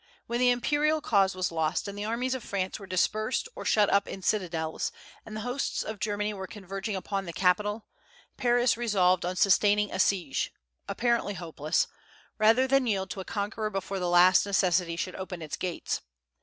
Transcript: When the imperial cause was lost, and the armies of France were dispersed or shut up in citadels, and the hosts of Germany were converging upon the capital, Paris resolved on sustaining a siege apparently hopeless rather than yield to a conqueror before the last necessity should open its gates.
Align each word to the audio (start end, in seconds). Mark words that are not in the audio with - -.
When 0.25 0.39
the 0.39 0.49
imperial 0.49 0.99
cause 0.99 1.35
was 1.35 1.51
lost, 1.51 1.87
and 1.87 1.95
the 1.95 2.05
armies 2.05 2.33
of 2.33 2.43
France 2.43 2.79
were 2.79 2.87
dispersed 2.87 3.47
or 3.55 3.65
shut 3.65 3.87
up 3.91 4.07
in 4.07 4.23
citadels, 4.23 4.91
and 5.27 5.35
the 5.37 5.41
hosts 5.41 5.83
of 5.83 5.99
Germany 5.99 6.33
were 6.33 6.47
converging 6.47 6.95
upon 6.95 7.27
the 7.27 7.31
capital, 7.33 7.85
Paris 8.35 8.75
resolved 8.75 9.25
on 9.25 9.35
sustaining 9.35 9.91
a 9.91 9.99
siege 9.99 10.51
apparently 10.87 11.35
hopeless 11.35 11.85
rather 12.39 12.65
than 12.65 12.87
yield 12.87 13.11
to 13.11 13.19
a 13.19 13.25
conqueror 13.25 13.69
before 13.69 13.99
the 13.99 14.09
last 14.09 14.43
necessity 14.43 14.95
should 14.95 15.13
open 15.17 15.39
its 15.43 15.55
gates. 15.55 16.01